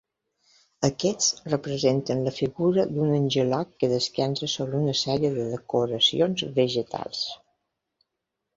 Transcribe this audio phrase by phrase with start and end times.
[0.87, 7.25] Aquests representen la figura d'un angelot que descansa sobre una sèrie de decoracions vegetals.